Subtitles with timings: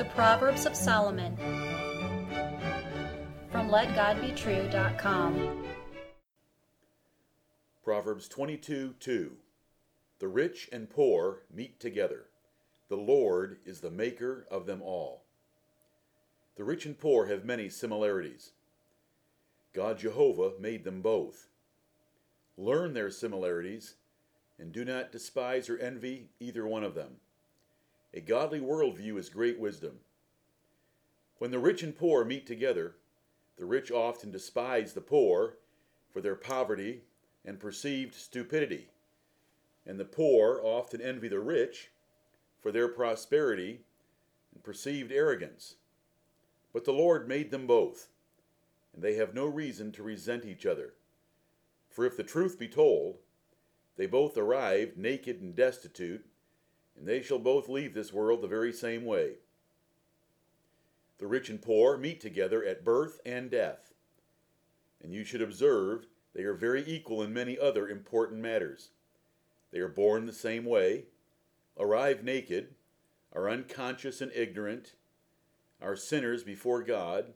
[0.00, 1.36] The Proverbs of Solomon
[3.52, 5.64] from LetGodBetrue.com.
[7.84, 9.36] Proverbs 22 2
[10.18, 12.28] The rich and poor meet together.
[12.88, 15.24] The Lord is the maker of them all.
[16.56, 18.52] The rich and poor have many similarities.
[19.74, 21.50] God Jehovah made them both.
[22.56, 23.96] Learn their similarities
[24.58, 27.16] and do not despise or envy either one of them.
[28.12, 30.00] A godly worldview is great wisdom.
[31.38, 32.96] When the rich and poor meet together,
[33.56, 35.58] the rich often despise the poor
[36.10, 37.02] for their poverty
[37.44, 38.88] and perceived stupidity,
[39.86, 41.90] and the poor often envy the rich
[42.60, 43.80] for their prosperity
[44.54, 45.76] and perceived arrogance.
[46.72, 48.08] But the Lord made them both,
[48.92, 50.94] and they have no reason to resent each other.
[51.88, 53.18] For if the truth be told,
[53.96, 56.26] they both arrived naked and destitute,
[56.96, 59.34] and they shall both leave this world the very same way.
[61.18, 63.92] The rich and poor meet together at birth and death.
[65.02, 68.90] And you should observe they are very equal in many other important matters.
[69.70, 71.04] They are born the same way,
[71.78, 72.74] arrive naked,
[73.32, 74.94] are unconscious and ignorant,
[75.80, 77.34] are sinners before God,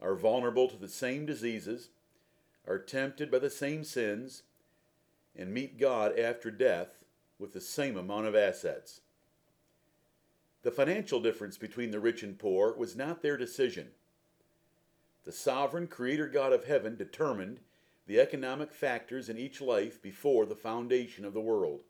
[0.00, 1.90] are vulnerable to the same diseases,
[2.66, 4.42] are tempted by the same sins,
[5.34, 7.05] and meet God after death
[7.38, 9.00] with the same amount of assets.
[10.62, 13.88] The financial difference between the rich and poor was not their decision.
[15.24, 17.60] The sovereign creator God of heaven determined
[18.06, 21.80] the economic factors in each life before the foundation of the world.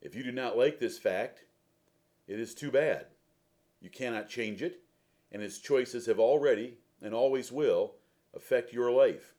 [0.00, 1.44] If you do not like this fact,
[2.26, 3.06] it is too bad.
[3.80, 4.80] You cannot change it,
[5.30, 7.94] and its choices have already and always will
[8.34, 9.34] affect your life.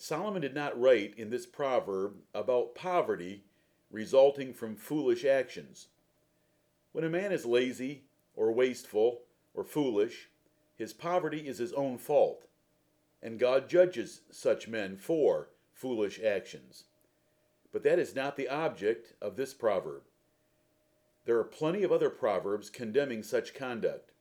[0.00, 3.42] Solomon did not write in this proverb about poverty
[3.90, 5.88] resulting from foolish actions.
[6.92, 8.04] When a man is lazy
[8.36, 9.22] or wasteful
[9.54, 10.28] or foolish,
[10.76, 12.46] his poverty is his own fault,
[13.20, 16.84] and God judges such men for foolish actions.
[17.72, 20.02] But that is not the object of this proverb.
[21.24, 24.12] There are plenty of other proverbs condemning such conduct.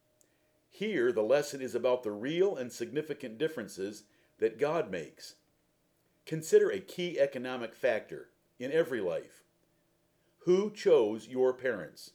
[0.72, 4.04] Here, the lesson is about the real and significant differences
[4.40, 5.36] that God makes.
[6.28, 8.28] Consider a key economic factor
[8.60, 9.44] in every life.
[10.40, 12.12] Who chose your parents?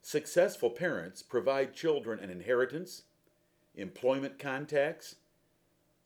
[0.00, 3.02] Successful parents provide children an inheritance,
[3.74, 5.16] employment contacts,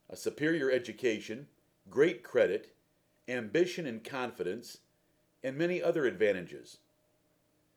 [0.09, 1.49] a superior education,
[1.91, 2.75] great credit,
[3.29, 4.79] ambition and confidence,
[5.45, 6.79] and many other advantages.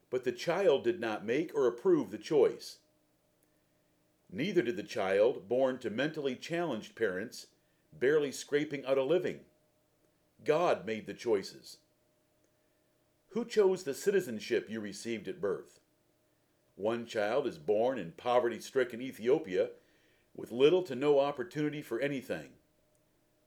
[0.10, 2.78] But the child did not make or approve the choice.
[4.32, 7.48] Neither did the child born to mentally challenged parents
[7.98, 9.42] barely scraping out a living.
[10.44, 11.78] God made the choices.
[13.30, 15.80] Who chose the citizenship you received at birth?
[16.76, 19.70] One child is born in poverty stricken Ethiopia
[20.36, 22.50] with little to no opportunity for anything.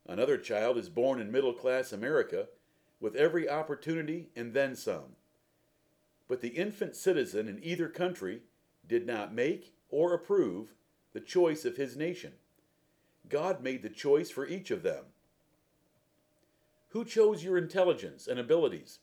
[0.07, 2.47] Another child is born in middle class America
[2.99, 5.17] with every opportunity and then some.
[6.27, 8.41] But the infant citizen in either country
[8.87, 10.73] did not make or approve
[11.13, 12.33] the choice of his nation.
[13.29, 15.05] God made the choice for each of them.
[16.89, 18.99] Who chose your intelligence and abilities?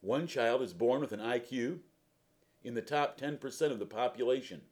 [0.00, 1.78] One child is born with an IQ
[2.62, 4.62] in the top 10% of the population.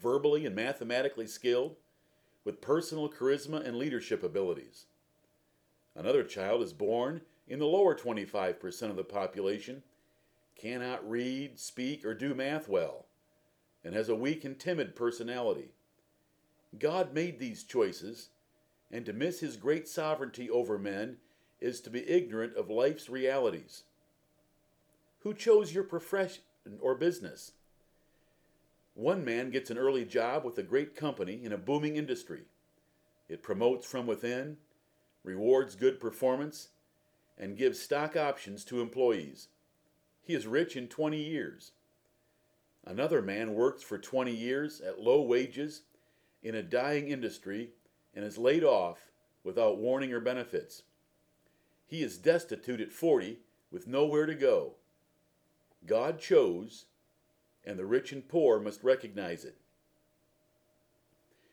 [0.00, 1.76] Verbally and mathematically skilled,
[2.44, 4.86] with personal charisma and leadership abilities.
[5.94, 9.82] Another child is born in the lower 25% of the population,
[10.56, 13.06] cannot read, speak, or do math well,
[13.84, 15.72] and has a weak and timid personality.
[16.78, 18.28] God made these choices,
[18.90, 21.16] and to miss his great sovereignty over men
[21.60, 23.84] is to be ignorant of life's realities.
[25.20, 26.42] Who chose your profession
[26.80, 27.52] or business?
[28.94, 32.42] One man gets an early job with a great company in a booming industry.
[33.28, 34.56] It promotes from within,
[35.22, 36.68] rewards good performance,
[37.38, 39.48] and gives stock options to employees.
[40.22, 41.72] He is rich in 20 years.
[42.84, 45.82] Another man works for 20 years at low wages
[46.42, 47.70] in a dying industry
[48.14, 49.10] and is laid off
[49.44, 50.82] without warning or benefits.
[51.86, 53.38] He is destitute at 40
[53.70, 54.74] with nowhere to go.
[55.86, 56.86] God chose,
[57.64, 59.56] and the rich and poor must recognize it.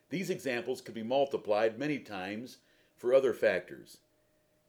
[0.10, 2.58] These examples could be multiplied many times
[2.96, 3.98] for other factors.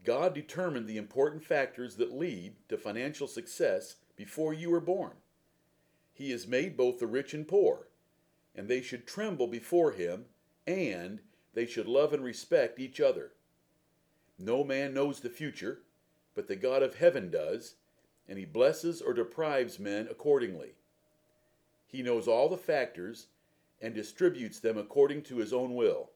[0.04, 5.12] God determined the important factors that lead to financial success before you were born.
[6.12, 7.87] He has made both the rich and poor,
[8.58, 10.24] and they should tremble before him,
[10.66, 11.20] and
[11.54, 13.30] they should love and respect each other.
[14.36, 15.82] No man knows the future,
[16.34, 17.76] but the God of heaven does,
[18.28, 20.72] and he blesses or deprives men accordingly.
[21.86, 23.28] He knows all the factors
[23.80, 26.10] and distributes them according to his own will.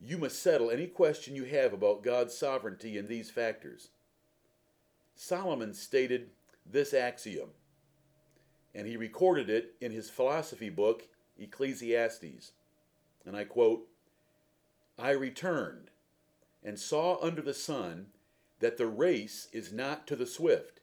[0.00, 3.88] You must settle any question you have about God's sovereignty in these factors.
[5.16, 6.30] Solomon stated
[6.64, 7.50] this axiom,
[8.74, 11.08] and he recorded it in his philosophy book,
[11.38, 12.52] Ecclesiastes.
[13.26, 13.86] And I quote
[14.98, 15.90] I returned
[16.62, 18.06] and saw under the sun
[18.60, 20.80] that the race is not to the swift,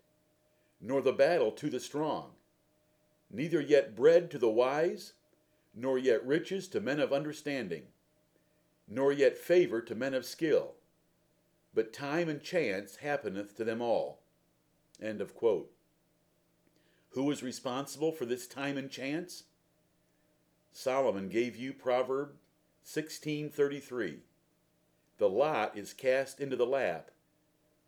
[0.82, 2.32] nor the battle to the strong,
[3.32, 5.14] neither yet bread to the wise,
[5.74, 7.84] nor yet riches to men of understanding,
[8.88, 10.74] nor yet favor to men of skill,
[11.74, 14.20] but time and chance happeneth to them all.
[15.02, 15.72] End of quote.
[17.12, 19.44] Who is responsible for this time and chance?
[20.72, 22.38] Solomon gave you Proverb
[22.84, 24.22] 16:33.
[25.18, 27.12] The lot is cast into the lap,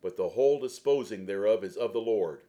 [0.02, 2.44] but the whole disposing thereof is of the Lord.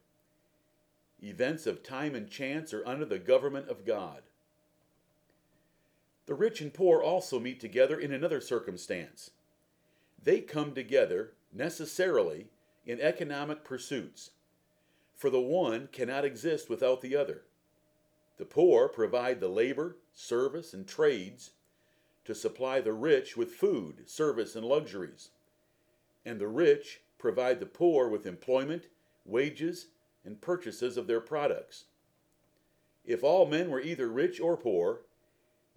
[1.23, 4.25] Events of time and chance are under the government of God.
[6.27, 9.31] The rich and poor also meet together in another circumstance.
[10.21, 12.49] They come together necessarily
[12.87, 14.31] in economic pursuits,
[15.23, 17.43] for the one cannot exist without the other.
[18.39, 21.53] The poor provide the labor, service, and trades
[22.25, 25.29] to supply the rich with food, service, and luxuries,
[26.27, 28.89] and the rich provide the poor with employment,
[29.25, 29.87] wages,
[30.25, 31.85] and purchases of their products.
[33.05, 35.03] If all men were either rich or poor,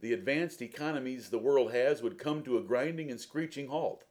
[0.02, 4.06] the advanced economies the world has would come to a grinding and screeching halt.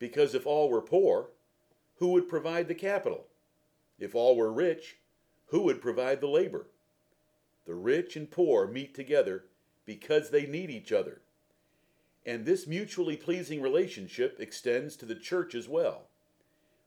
[0.00, 1.28] Because if all were poor,
[1.98, 3.28] who would provide the capital?
[4.02, 4.96] If all were rich,
[5.46, 6.66] who would provide the labor?
[7.66, 9.44] The rich and poor meet together
[9.84, 11.20] because they need each other.
[12.26, 16.08] And this mutually pleasing relationship extends to the church as well,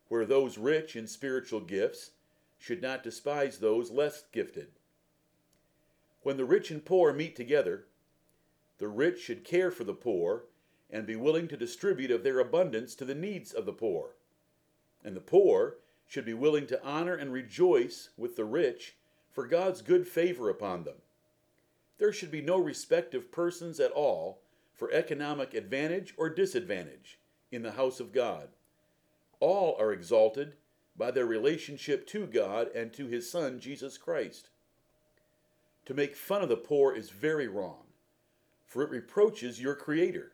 [0.10, 2.12] where those rich in spiritual gifts
[2.58, 4.74] should not despise those less gifted.
[6.22, 7.86] When the rich and poor meet together,
[8.78, 10.48] the rich should care for the poor
[10.90, 14.18] and be willing to distribute of their abundance to the needs of the poor.
[15.02, 15.78] And the poor
[16.08, 18.96] should be willing to honor and rejoice with the rich
[19.32, 20.96] for God's good favor upon them.
[21.98, 24.42] There should be no respect of persons at all
[24.74, 27.20] for economic advantage or disadvantage
[27.52, 28.50] in the house of God.
[29.40, 30.54] All are exalted
[30.98, 34.50] by their relationship to God and to His Son, Jesus Christ.
[35.86, 37.84] To make fun of the poor is very wrong,
[38.66, 40.34] for it reproaches your Creator.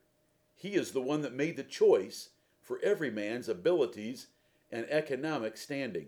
[0.55, 2.29] He is the one that made the choice
[2.61, 4.27] for every man's abilities
[4.71, 6.07] and economic standing.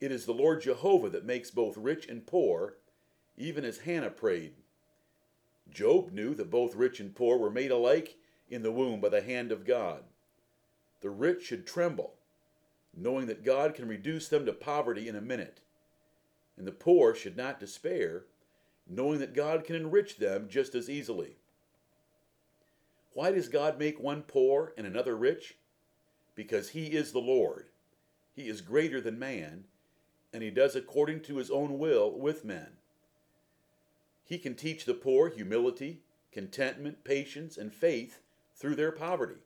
[0.00, 2.76] It is the Lord Jehovah that makes both rich and poor,
[3.36, 4.54] even as Hannah prayed.
[5.70, 8.16] Job knew that both rich and poor were made alike
[8.48, 10.04] in the womb by the hand of God.
[11.00, 12.14] The rich should tremble
[12.96, 15.60] knowing that God can reduce them to poverty in a minute.
[16.56, 18.24] And the poor should not despair,
[18.88, 21.36] knowing that God can enrich them just as easily.
[23.12, 25.56] Why does God make one poor and another rich?
[26.38, 27.66] Because he is the Lord.
[28.32, 29.64] He is greater than man,
[30.32, 32.76] and he does according to his own will with men.
[34.24, 35.98] He can teach the poor humility,
[36.30, 38.20] contentment, patience, and faith
[38.54, 39.40] through their poverty.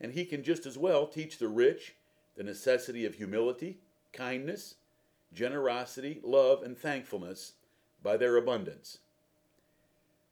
[0.00, 1.94] And he can just as well teach the rich
[2.34, 3.78] the necessity of humility,
[4.12, 4.74] kindness,
[5.32, 7.52] generosity, love, and thankfulness
[8.02, 8.98] by their abundance.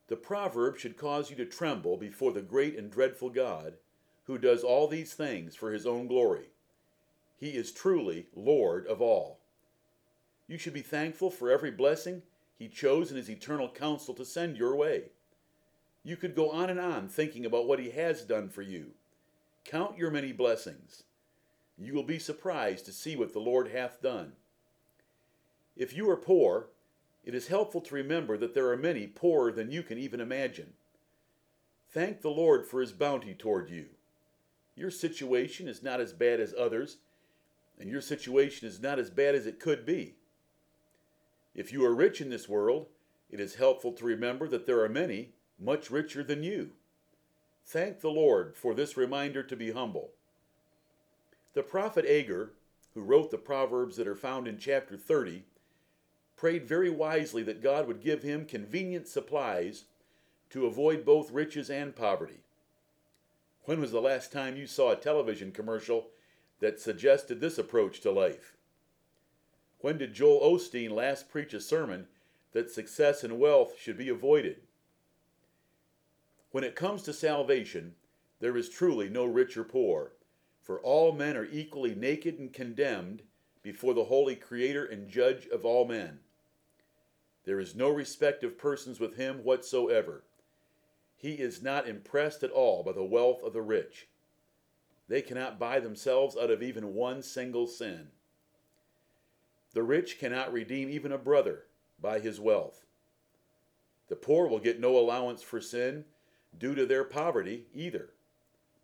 [0.09, 3.75] The proverb should cause you to tremble before the great and dreadful God,
[4.25, 6.51] who does all these things for his own glory.
[7.37, 9.41] He is truly Lord of all.
[10.47, 12.23] You should be thankful for every blessing
[12.59, 15.11] he chose in his eternal counsel to send your way.
[16.05, 18.93] You could go on and on thinking about what he has done for you.
[19.65, 21.05] Count your many blessings
[21.79, 24.33] you will be surprised to see what the Lord hath done.
[25.77, 26.69] If you are poor,
[27.25, 30.75] it is helpful to remember that there are many poorer than you can even imagine.
[31.91, 33.87] Thank the Lord for his bounty toward you.
[34.75, 36.99] Your situation is not as bad as others,
[37.79, 40.15] and your situation is not as bad as it could be.
[41.55, 42.87] If you are rich in this world,
[43.31, 46.71] it is helpful to remember that there are many much richer than you.
[47.65, 50.11] Thank the Lord for this reminder to be humble.
[51.55, 52.53] The prophet Agur,
[52.95, 55.45] who wrote the Proverbs that are found in chapter 30,
[56.37, 59.85] prayed very wisely that God would give him convenient supplies
[60.51, 62.41] to avoid both riches and poverty.
[63.65, 66.09] When was the last time you saw a television commercial
[66.61, 68.57] that suggested this approach to life?
[69.79, 72.09] When did Joel Osteen last preach a sermon
[72.53, 74.63] that success and wealth should be avoided?
[76.51, 77.95] When it comes to salvation,
[78.41, 80.13] there is truly no rich or poor,
[80.61, 83.23] For all men are equally naked and condemned
[83.63, 86.21] before the holy Creator and Judge of all men.
[87.45, 90.25] There is no respect of persons with him whatsoever.
[91.23, 94.09] He is not impressed at all by the wealth of the rich.
[95.07, 98.09] They cannot buy themselves out of even one single sin.
[99.73, 101.67] The rich cannot redeem even a brother
[102.01, 102.85] by his wealth.
[104.09, 106.07] The poor will get no allowance for sin
[106.59, 108.11] due to their poverty either.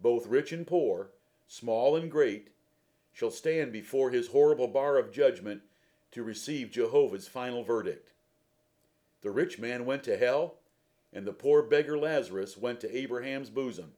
[0.01, 1.11] Both rich and poor,
[1.49, 2.51] small and great,
[3.13, 5.63] shall stand before his horrible bar of judgment
[6.13, 8.13] to receive Jehovah's final verdict.
[9.23, 10.58] The rich man went to hell,
[11.19, 13.91] and the poor beggar Lazarus went to Abraham's bosom.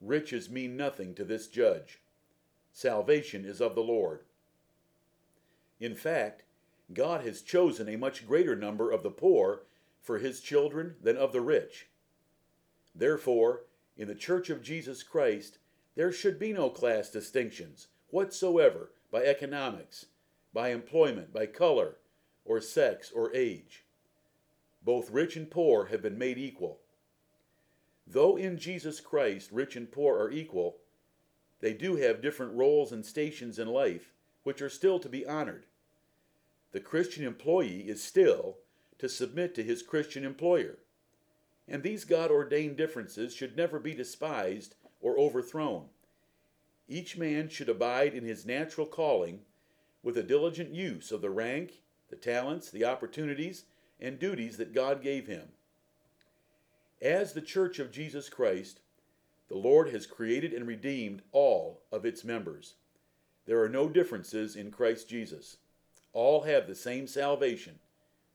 [0.00, 2.02] Riches mean nothing to this judge.
[2.72, 4.20] Salvation is of the Lord.
[5.80, 6.44] In fact,
[6.92, 9.62] God has chosen a much greater number of the poor
[10.00, 11.88] for his children than of the rich.
[12.94, 13.62] Therefore,
[13.96, 15.58] in the Church of Jesus Christ,
[15.96, 20.06] there should be no class distinctions whatsoever by economics,
[20.52, 21.96] by employment, by color,
[22.44, 23.84] or sex, or age.
[24.84, 26.80] Both rich and poor have been made equal.
[28.06, 30.76] Though in Jesus Christ rich and poor are equal,
[31.60, 34.12] they do have different roles and stations in life
[34.42, 35.64] which are still to be honored.
[36.72, 38.58] The Christian employee is still
[38.98, 40.78] to submit to his Christian employer.
[41.66, 45.86] And these God ordained differences should never be despised or overthrown.
[46.86, 49.40] Each man should abide in his natural calling
[50.02, 53.64] with a diligent use of the rank, the talents, the opportunities,
[54.00, 55.48] and duties that God gave him.
[57.00, 58.80] As the Church of Jesus Christ,
[59.48, 62.74] the Lord has created and redeemed all of its members.
[63.46, 65.58] There are no differences in Christ Jesus.
[66.12, 67.78] All have the same salvation,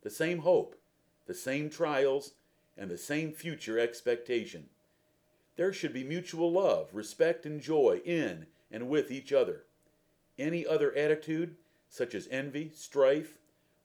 [0.03, 0.75] the same hope,
[1.25, 2.33] the same trials,
[2.77, 4.65] and the same future expectation.
[5.55, 9.63] There should be mutual love, respect, and joy in and with each other.
[10.37, 11.55] Any other attitude,
[11.89, 13.38] such as envy, strife,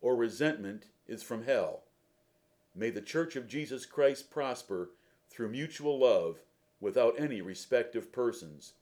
[0.05, 1.81] or resentment, is from hell.
[2.75, 4.91] May the Church of Jesus Christ prosper
[5.31, 6.41] through mutual love
[6.79, 8.75] without any respect of persons.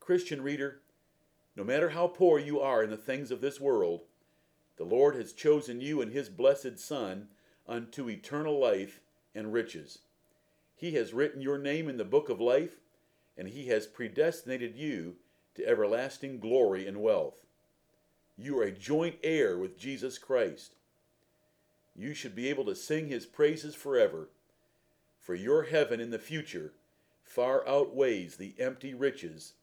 [0.00, 0.80] Christian reader,
[1.56, 4.02] no matter how poor you are in the things of this world,
[4.76, 7.28] the Lord has chosen you and his blessed Son
[7.66, 9.00] unto eternal life
[9.34, 10.00] and riches.
[10.76, 12.76] He has written your name in the book of life,
[13.38, 15.16] and he has predestinated you
[15.54, 17.46] to everlasting glory and wealth.
[18.40, 20.76] You are a joint heir with Jesus Christ.
[21.96, 24.28] You should be able to sing his praises forever,
[25.18, 26.72] for your heaven in the future
[27.24, 29.54] far outweighs the empty riches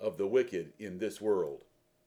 [0.00, 1.64] of the wicked in this world.